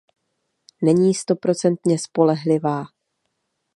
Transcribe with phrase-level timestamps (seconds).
[0.83, 2.83] Není stoprocentně spolehlivá.